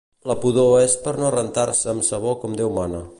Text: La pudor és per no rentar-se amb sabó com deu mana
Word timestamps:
La 0.29 0.35
pudor 0.45 0.71
és 0.85 0.95
per 1.03 1.13
no 1.23 1.31
rentar-se 1.37 1.93
amb 1.95 2.09
sabó 2.09 2.37
com 2.45 2.61
deu 2.63 2.77
mana 2.79 3.07